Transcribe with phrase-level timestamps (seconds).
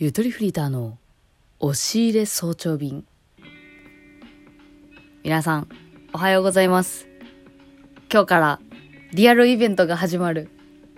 [0.00, 0.96] ゆとりフリーターの
[1.58, 3.04] 押し入れ早朝便。
[5.24, 5.68] 皆さん、
[6.12, 7.08] おはようございます。
[8.08, 8.60] 今日から
[9.12, 10.50] リアルイベントが始まる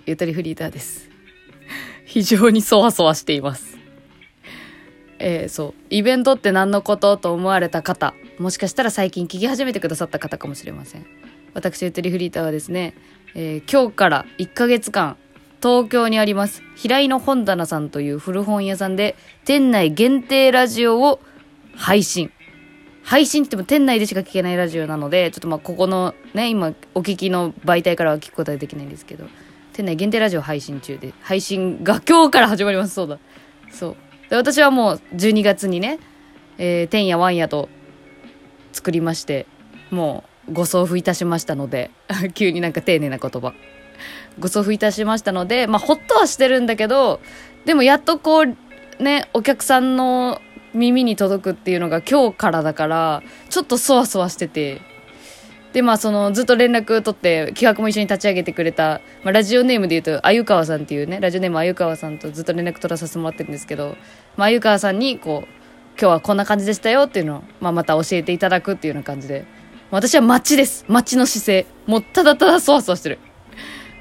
[0.05, 1.09] ゆとりフリーターです。
[2.05, 3.79] 非常にそわそわしています。
[5.19, 5.75] えー、そう。
[5.89, 11.07] イベントって何のことと思われた方、もしかしたら最近聞き始めてくださった方かもしれません。
[11.55, 12.93] 私、ゆとりフリーターはですね、
[13.35, 15.17] えー今日から1ヶ月間、
[15.63, 19.15] 東京にあります、平井の本棚さんという古本屋さんで、
[19.45, 21.21] 店内限定ラジオを
[21.77, 22.33] 配信。
[23.03, 29.27] 配信って言っても店内でしか聞けないラジオなので、ちょっとまあここのね、今お聞きの媒体からは聞くことはできないんですけど、
[29.73, 32.95] 店内限定ラジオ配信中で、配信が今日から始まります。
[32.95, 33.19] そうだ。
[33.71, 33.97] そう。
[34.31, 35.99] で私はもう12月にね、
[36.57, 37.69] えー、天やわんやと
[38.73, 39.47] 作りまして、
[39.91, 41.91] もうご送付いたしましたので、
[42.35, 43.53] 急になんか丁寧な言葉。
[44.39, 47.21] ご送付いたしましたので、まあ、ほっとはしてるんだけど、
[47.65, 50.41] でもやっとこう、ね、お客さんの
[50.75, 54.81] 耳に届くっていうのが今日からだから、ちょっとそわそわしてて。
[55.73, 63.97] で、まあ、その、ずっと連絡取って、企画も一緒に立ち上げてくれた、まあ、ラジオネームで言うと、あゆかわさんっていうね、ラジオネームあゆかわさんとずっと連絡取らさせてもらってるんですけど、
[64.37, 65.49] まあ、あゆかわさんに、こう、
[66.01, 69.45] 今日はこんな感じでしたよっていうのを、まあ、また教えていただくっていうような感じで、
[69.91, 70.85] 私は街です。
[70.89, 71.67] 街の姿勢。
[71.87, 73.19] もうただただそわそわしてる。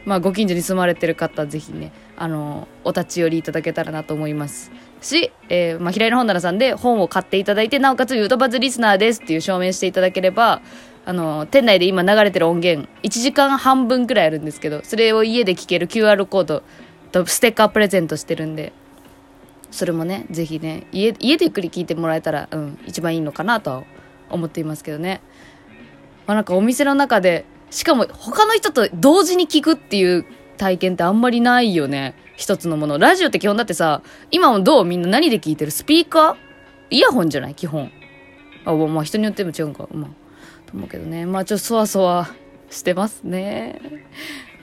[0.05, 4.72] まあ、ご近所に住まれてる方、ぜひね、あの、お立ち寄りいただけたらなと思います。
[5.02, 10.61] し、えーまあ、平井の本棚さんで本を買っていただいて、なおかつ、ゆとばずリスナーですっていう証明していただければ、
[11.05, 16.64] あの、店内で今流れてる音源、1時間半分くらいあるんですけど、それを家で聞ける QR コード
[17.11, 18.73] とステッカープレゼントしてるんで、
[19.72, 23.83] それもね、ぜひね、家、家でゆっくり聞いてもらえたら、うん、一番いいのかなとは
[24.30, 25.22] 思っていますけどね。
[26.27, 30.25] まあ、なんかお店の中で、しかも他の人と同時に聞くっていう
[30.58, 32.16] 体験ってあんまりないよね。
[32.36, 32.98] 一つのもの。
[32.98, 35.72] ラジオって基本だってさ、今もどうみんな何で聞いてる？
[35.72, 36.36] スピーカー？
[36.89, 37.56] イヤホンじゃない？
[37.56, 37.92] 基本。
[38.66, 39.88] あ、まあ人によっても違うんか。
[39.92, 40.09] まあ、
[40.66, 41.26] と思うけどね。
[41.26, 42.30] まあちょっとそわそわ
[42.70, 43.82] してますね。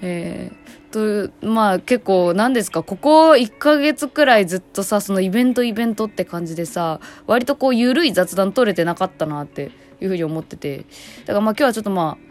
[0.02, 9.70] えー、と、まあ結構何ですか、ここ1ヶ月くらいずっとさ、そのイベントイベントって感じでさ、割とこう緩い雑談取れてなかったなって
[10.00, 10.84] いうふうに思ってて。
[11.24, 12.25] だからまあ今日はちょっとまあ、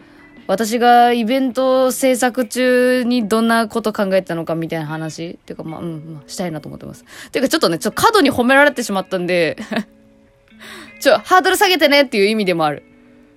[0.46, 5.30] 私がイベント制作中にどんなこと考えてたのかみたいな話？
[5.30, 7.04] っていうかまあ、うん、まあ、したいなと思ってます。
[7.30, 9.56] ていうかちょっとね、ちょっと過度に褒められてしまったんで、
[11.00, 12.82] ちょ、ハードル下げてねっていう意味でもある。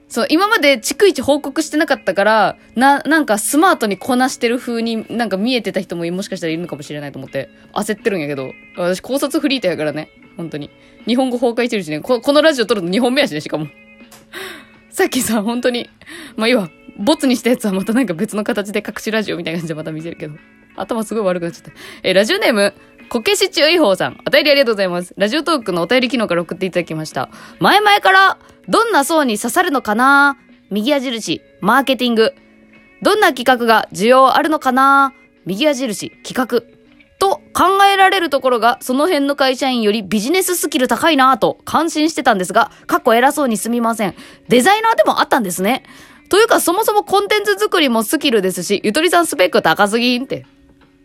[0.08, 10.72] そう、今まで逐一報告してなかったから、な、なんかスマートにこなしてる風になんか見えてた人ももしかしたらいるのかもしれないと思って、焦ってるんやけど、私高卒フリーターやからね、本当に。
[11.06, 13.68] 日本語崩壊してるしね、ここのラジオ撮るの2本目やしね、しかも。
[15.00, 15.90] さっきさ、本当に、
[16.36, 20.36] まあいいわ、ボツにしたやつはまたなんか別の形で隠しラジオみたいな感じでまた見せるけど。
[20.76, 21.72] 頭すごい悪くなっちゃった。
[22.04, 22.74] えラジオネーム、
[23.08, 24.20] こけし注意報さん。
[24.28, 25.14] お便りありがとうございます。
[25.16, 27.30] ラジオトークのお便り機能から送っていただきました。
[27.62, 30.38] 前々から、どんな層に刺さるのかな？
[30.70, 32.34] 右矢印、マーケティング。
[33.02, 35.14] どんな企画が需要あるのかな？
[35.46, 36.62] 右矢印、企画。
[37.20, 44.16] と考えられるところが、その辺の会社員よりビジネススキル高いなぁと感心してたんですが、かっこ偉そうにすみません。
[44.48, 45.84] デザイナーでもあったんですね。
[46.30, 50.46] というか、そもそもコンテンツ作りもスキルですし、ゆとりさんスペック高すぎんって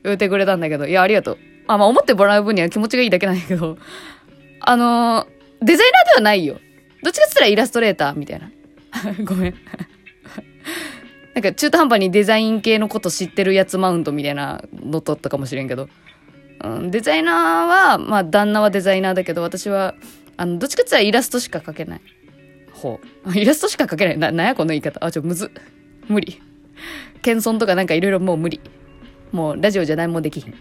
[0.04, 1.38] 言ってくれたんだけど、いや、ありがとう。
[1.66, 3.76] あ、まあ、思ってもらう分には気持ちがいいだけなんだけど、
[4.60, 6.60] あのーデザイナーではないよ。
[7.02, 8.50] どっちかって言ったらイラストレーターみたいな。
[9.24, 9.54] ごめん。
[11.34, 15.88] なんか中途半端にデザイン系のこと知ってるやつマウントみたいなの取ったかもしれんけど。
[16.64, 19.94] うん、デザイナーは、まあ、旦那はデザイナーだけど、私は、
[20.36, 22.00] あの、どっちかって言ったらイラストしか描けない。
[22.72, 23.36] ほう。
[23.38, 24.18] イラストしか描けない。
[24.18, 25.04] な、なんやこの言い方？
[25.04, 25.50] あ、ちょ、むずっ。
[26.08, 26.40] 無理。
[27.22, 28.60] 謙遜とかなんかいろいろもう無理。
[29.30, 30.54] もう、ラジオじゃ何もできひん。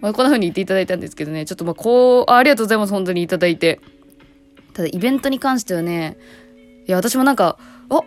[0.00, 2.92] まあ、こんな風に言っていただいたんですけどね、ちょっとまあ、こう、あありがとうございます。
[2.92, 3.80] 本当にいただいて。
[4.74, 6.18] ただ、イベントに関してはね、
[6.86, 7.58] いや、私もなんか、
[7.88, 8.00] あ、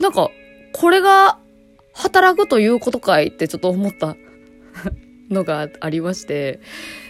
[0.00, 0.30] なんか、
[0.72, 1.38] これが、
[1.94, 4.16] 働くということかいってちょっと思った
[5.30, 6.60] のがありまして、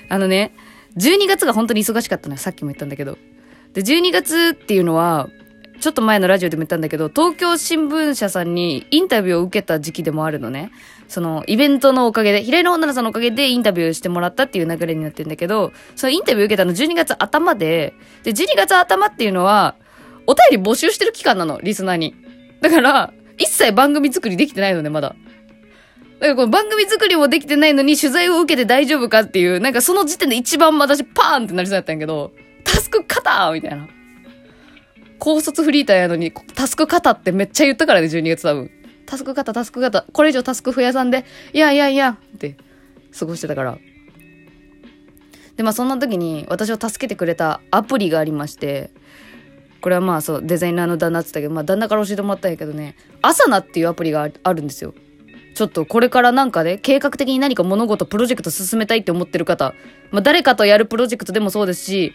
[0.08, 0.52] あのね、
[0.96, 2.38] 12月が本当に忙しかったのよ。
[2.38, 3.18] さっきも言ったんだけど。
[3.74, 5.28] で、12月っていうのは、
[5.80, 10.72] ちょっと前のラジオでも言ったんだけど、東京新聞社さんにインタビューを受けた時期でもあるのね。
[11.06, 17.94] その、イベントのおかげで、平井の女のさんのおかげでインタビューしてもらったっていう流れになってるんだけど、そのインタビュー受けたの12月頭で、
[18.24, 19.76] で、12月頭っていうのは、
[20.26, 22.14] お便り募集してる期間なの、リスナーに。
[22.60, 25.14] だから、一切番組作りできてないのね、まだ。
[26.20, 32.32] だかこの番組作りもできてないのに取材を受けて大丈夫かっていう、なんかその時点で一番私パーンってなりそうだったんやけど、
[32.64, 33.88] タスクカターみたいな。
[35.20, 38.70] 高卒フリーターやのに、タスクカタってめっちゃ言ったからね、12月多分。
[39.06, 40.04] タスクカタ、タスクカタ。
[40.12, 42.56] これ以上タスク増やさんで、いやいやいや、って
[43.18, 43.78] 過ごしてたから。
[45.56, 48.90] で、まあそんな時に私を助けてくれたアプリがありまして、
[49.80, 54.94] これはまあそう、デザイナーの旦那って言ったけど、まあ旦那から教えてもらったんやけどね、アサナっていうアプリがあるんですよ。
[55.58, 59.74] ちょっとこれからなんかね、計画的に何か物事、プロジェクト進めたいって思ってる方、
[60.12, 62.12] まあ誰かとやるプロジェクトでもそうですし、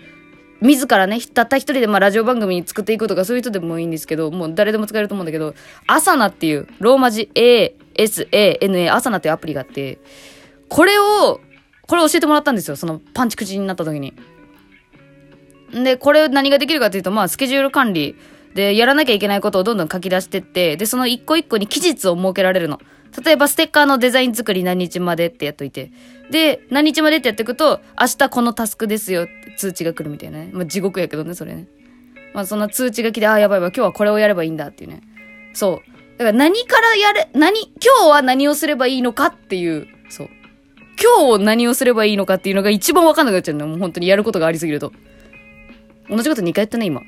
[0.62, 5.56] 自らね、たった一人でまあラジオ番組作っていくとかそういう人でもいいんですけど、もう誰でも使えると思うんだけど、
[5.88, 10.00] アサナっていう、ローマ字 A、S、A、N、A、アサナっていうアプリがあって、
[10.70, 11.42] これを、
[11.86, 12.78] これ教えてもらったんですよ。
[12.78, 14.14] そのパンチ口になった時に。
[15.74, 18.16] で、これ何ができるかというと、まあ、スケジュール管理
[18.56, 22.80] で、やらなきゃいけないことをどんどん書き出してって、で、その一個一個に期日を設けられるの。
[23.22, 25.92] 例えば、ステッカーのデザイン作り何日までってやっといて。
[26.32, 30.50] で、何日までってやっていくと、明日このタスクですよって通知が来るみたいなね。
[30.52, 31.68] まあ、地獄やけどね、それね。
[32.34, 35.02] まあ、そんな通知が来て、ああ、やばいわ、今日はこれをやればいいんだっていうね。
[35.54, 35.94] そう。
[36.18, 40.30] だから何からやれ、何、今日は何をすればいいのかっていう、そう。
[41.02, 43.68] 今日何をすればいいのかっていうのが一番わかんなくなっちゃうの。
[43.68, 44.92] もう本当にやることがありすぎると。
[46.10, 47.02] 同じこと2回言ったね、今。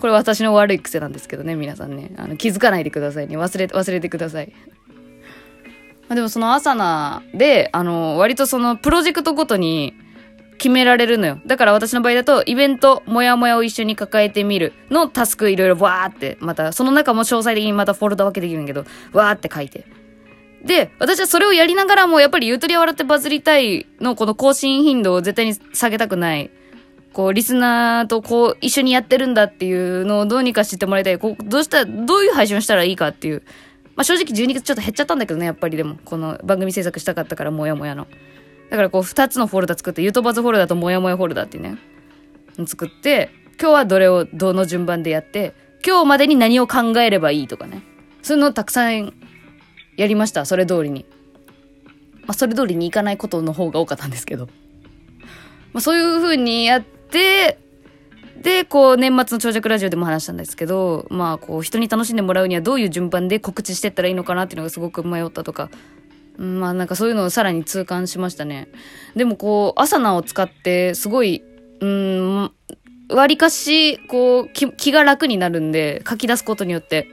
[0.00, 2.10] これ私の悪い癖なんですけどね、皆さんね。
[2.16, 3.36] あの、気づかないでくださいね。
[3.36, 4.52] 忘れ、忘れてください。
[6.08, 9.94] まあ、でもそのアサナで、あの、割とそのプロジェクトごとに
[10.58, 11.40] 決められるのよ。
[11.46, 19.86] だから私の場合だと、イベント、もやもやを一緒に抱えてみるのタスクいろいろわーって、また、その中も詳細的にまたフォルダ分けできるんだけど、わーって書いて。
[20.64, 26.50] で、私はそれをやりながらも、やっぱりゆとりは笑ってバズりたいのこの更新頻度を絶対に下げたくない。
[27.12, 31.18] こう、リスナーとこう、一緒にやってるんだっていうのをどうにか知ってもらいたい。
[31.18, 33.42] こう、どうしたら、どういう配信をしたらいいかっていう。
[33.96, 35.96] まあ、正直12月ちょっと減っちゃったんだけどね、やっぱりでも。
[36.04, 38.06] この番組制作したかったから、もやもやの。
[38.70, 41.78] だからこう、二つのフォルダ作って、ゆとばずフォルダともやもやフォルダっていうね。
[42.66, 43.30] 作って、
[43.60, 45.54] 今日はどれを、どの順番でやって、
[45.84, 47.82] 今日までに何を考えればいいとかね。
[48.22, 49.12] そういうのをたくさん
[49.96, 50.44] やりました。
[50.44, 51.04] それ通りに。
[52.22, 54.46] まあ、それ通りにいかないことの方が多かったんですけど。
[55.72, 57.58] まあ、そういう風にやって、で、
[58.42, 65.70] で、こう、年末の長尺ラジオでも話したんですけど、まあ、こう、人に楽しんでもらうにはどういう順番で告知してったらいいのかなっていうのがすごく迷ったとか、
[66.38, 68.68] まあ、なんかそういうのをさらに痛感しましたね。
[69.14, 71.42] でも、こう、アサナを使って、すごい、
[71.80, 72.50] うん、
[73.10, 77.08] 割かし、こう気、が楽になるんで、書き出すことによって、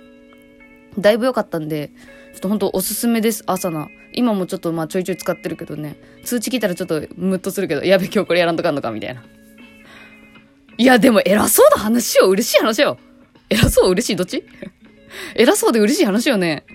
[0.97, 1.89] だいぶ良かったんで、
[2.33, 3.89] ちょっと本当おすすめです、アサナ。
[4.13, 9.23] 今もちょっとまあちょいちょい使ってるけどね、通知来たらちょっとムッとするけど、やべ、今日これやらんとかんのか、みたいな。
[10.77, 12.29] いや、でも偉そうな話よ。
[12.29, 12.97] 嬉しい話よ。
[13.49, 14.43] 偉そう、嬉しい、どっち？
[15.35, 16.65] 偉そうで嬉しい話よね。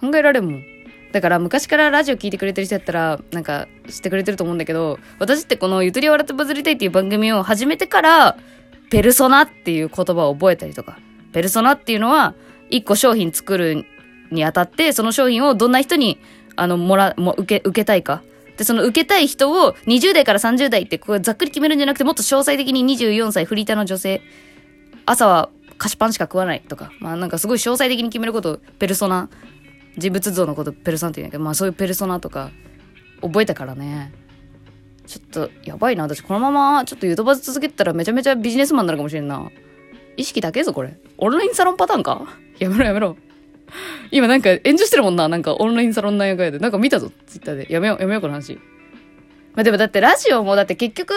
[0.00, 0.64] 考えられんもん。
[1.12, 8.36] だから昔からラジオ聞いてくれてる人やったら、なんか知ってくれてると思うんだけど、私ってこのゆとり笑ってバズりたいっていう番組を始めてから、
[8.90, 10.98] ペルソナっていう言葉を覚えたりとか、
[11.32, 12.34] ペルソナっていうのは、
[12.70, 13.84] 一個商品作る
[14.30, 16.18] にあたって、その商品をどんな人に、
[16.56, 18.22] あの、もら、も、受け、受けたいか。
[18.62, 24.22] で、その受けたい人を20代から30代ってこうざっくり決めるんじゃなくてもっと詳細的に24歳フリーターの女性、
[25.04, 29.28] 朝は菓子パンしか食わないとか、まあなんかすごい詳細的に決めることペルソナ、
[29.98, 32.50] 人物像のことペルソナって言うんだけど、まあそういうペルソナとか
[33.20, 34.12] 覚えたからね。
[35.06, 36.04] ちょっとやばいな。
[36.04, 39.50] 私このままちょっとユートバズ続けたらめちゃめちゃビジネスマンになるかもしれんな。
[40.16, 40.96] 意識だけぞこれ。
[41.18, 42.38] オンラインサロンパターンか？
[42.60, 43.16] やめろやめろ。
[44.12, 45.28] 今なんか炎上してるもんな。
[45.28, 46.58] なんかオンラインサロンなんやで。
[46.58, 47.72] なんか見たぞ、ツイッターで。
[47.72, 48.56] やめよう、やめよう、この話。
[49.54, 51.14] まあでもだってラジオもだって結局、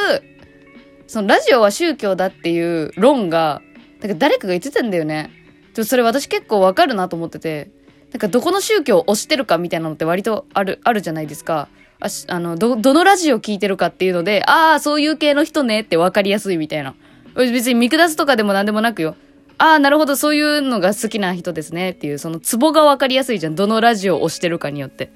[1.07, 3.61] そのラジオは宗教だっていう論が、
[4.01, 5.29] なんか誰かが言ってたんだよね。
[5.73, 7.69] でもそれ私結構わかるなと思ってて。
[8.11, 11.67] なんかどこの宗教を推してるかみたいなのって割とある、あるじゃないですか。
[11.99, 16.95] あしあの、ど、どのラジオ聞いてるかっていうので、ああ、そういう系の人ねって分かりやすいみたいな。
[17.35, 19.17] 別に見下すとかでも何でもなくよ。
[19.57, 23.55] ああ、なるほど、そういうのが好きな人ですねっていう、そのツボが分かりやすいじゃん。
[23.55, 25.05] どのラジオを推してるかによって。
[25.05, 25.07] っ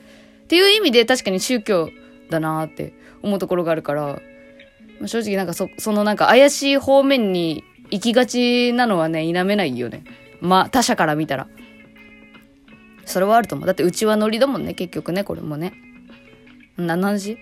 [0.47, 1.89] ていう意味で確かに宗教
[2.29, 4.21] だなって思うところがあるから、
[4.99, 10.03] まあ、正直なんかそ、そのなんか怪しい方面に行きがちなのはね、否めないよね。
[10.41, 11.47] まあ、他者から見たら。
[13.05, 13.67] それはあると思う。
[13.67, 15.73] だってうちはノリだもんね、結局ね、これもね。
[16.77, 17.37] 何の話？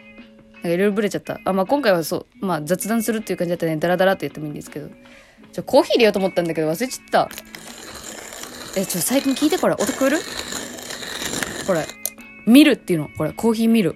[0.56, 1.42] なんかいろいろブレちゃった。
[1.44, 4.90] あ、まあ今回はそう、まあ雑談するっていう感じだったらね、ダラダラって言ってもいいんですけど。
[5.58, 7.30] ちょ、コーヒー入れようと思ったんだけど忘れちゃった。
[8.80, 9.74] え、ちょ、最近聞いてこれ。
[9.74, 10.18] 音聞こえる
[11.66, 11.84] これ。
[12.46, 13.10] 見るっていうの。
[13.18, 13.96] これ、コーヒー見る。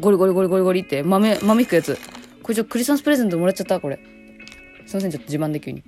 [0.00, 1.96] ゴリゴリゴリゴリゴリって豆、豆引くやつ。
[2.42, 4.00] これちょ、クリスマスプレゼントもらっちゃった、これ。
[4.84, 5.84] すいません、ちょっと自慢で急に。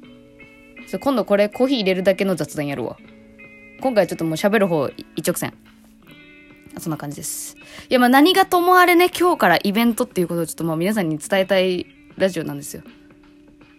[1.00, 2.96] 今度これコーヒー入れるだけの雑談やるわ。
[3.80, 5.52] 今回ちょっともう喋る方一直線。
[6.78, 7.56] そんな感じです。
[7.90, 12.84] いや、まあ何がともあれね、今日からイベントっていうことをちょっとまあ皆さんに伝えたいラジオなんですよ。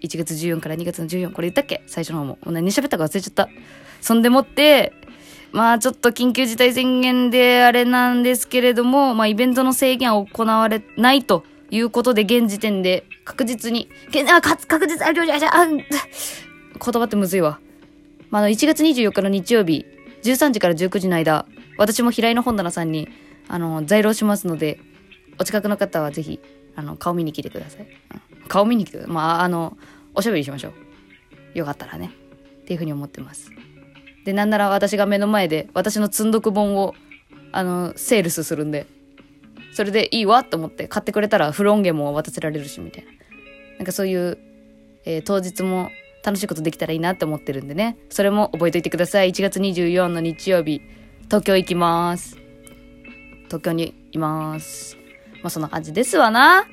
[0.02, 1.32] 1月14から2月の14。
[1.32, 1.84] これ言ったっけ？
[1.88, 2.38] 最初の方も。
[2.44, 3.50] もう何喋ったか忘れちゃった。
[4.02, 4.94] そんでもって、
[5.52, 13.90] まあちょっと緊急事態宣言であれなんですけれども、まあイベントの制限は行われないということで、現時点で確実に、
[14.32, 15.84] あ、か確実、あ、りょうじゃ、あ、言
[16.74, 17.60] 葉ってむずいわ。
[18.30, 19.86] まあ、あの、1月24日の日曜日、
[20.24, 21.46] 13時から19時の間、
[21.78, 23.08] 私も平井の本棚さんに、
[23.48, 24.80] あの、在労しますので、
[25.40, 26.40] お近くの方はぜひ、
[26.76, 27.82] あの、顔見に来てください。
[27.82, 29.06] うん、顔見に来て。
[29.08, 29.78] まあ、あの、
[30.14, 30.74] おしゃべりしましょ
[31.56, 31.58] う。
[31.58, 32.12] よかったらね。
[32.64, 33.52] っていうふうに思ってます。
[34.26, 36.94] で、なんなら私が目の前で、私の積んどく本を、
[37.54, 38.86] あの、セールスするんで、
[39.72, 43.12] それでいいわと思って買ってくれたらフロンゲも渡せられるし、みたいな。
[43.78, 44.38] なんかそういう、
[45.06, 45.90] えー、当日も
[46.24, 47.98] 楽しいことできたらいいなって思ってるんでね。
[48.10, 49.32] それも覚えていてください。
[49.32, 50.82] 1月24の日曜日、
[51.26, 52.38] 東京行きます。
[53.46, 54.98] 東京にいます。
[55.42, 56.66] まあそんな感じですわな。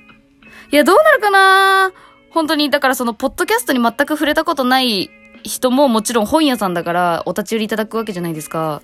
[0.72, 1.92] いや、どうなるかな？
[2.30, 5.10] 本当に、だからその、ポッドキャストに全く触れたことない
[5.42, 8.82] 人ももちろん本屋さんだからお立ち寄りいただくわけじゃないですか。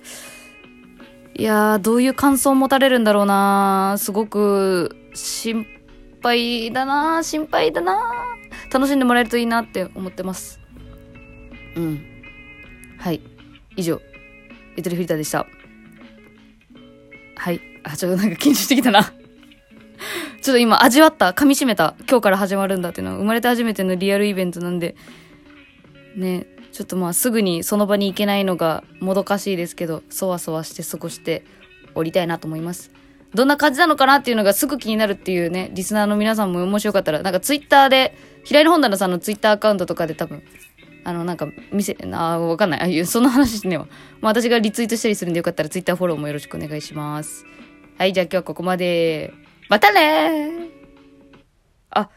[1.35, 5.65] いやー、どういう感想を持たれるんだろうなすごく、心
[6.21, 8.13] 配だな心配だな
[8.71, 10.59] 楽しんでもらえるといいなって思ってます。
[11.75, 12.05] うん。
[12.99, 13.21] はい。
[13.75, 13.99] 以上、
[14.77, 15.45] ゆとりフリーターでした。
[17.35, 17.59] はい。
[17.83, 19.11] あ、ちょっとなんか緊張してきたな
[20.43, 24.97] ちょっと今味わった、噛み締めた、今日から始まるんだっていうのは生まれて初めてのリアルイベントなんで、
[26.17, 31.45] ね、ちょっとまあすぐにその場に行けないのがもどかしいですけど、そわそわして過ごして
[31.95, 32.91] おりたいなと思います。
[33.33, 40.43] どんな感じなのかなっていうのがすぐ気になるっていうね、リスナーの皆さんももしよかったら、なんかツイッターで、平井の本棚さんのツイッターアカウントとかで多分、
[41.05, 42.81] あの、なんか、見せ、あ、わかんない。
[42.81, 43.87] あいう、そんな話してねわ。
[44.19, 47.45] まあ、私がリツイートしたりするんでよかったらツイッターフォローもよろしくお願いします。
[47.97, 49.33] はい、じゃあ今日はここまで。
[49.73, 50.69] またね
[51.89, 52.07] あ、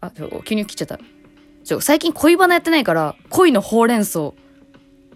[0.00, 1.00] あ、ちょ、急に切っちゃった。
[1.64, 4.34] ちょ、最近恋バナやってないから、恋のほうれん草、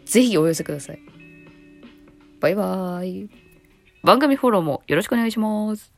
[0.05, 1.00] ぜひお寄せください。
[2.40, 3.31] バイバーイ。
[4.02, 5.96] 番組フォローもよろしくお願いします。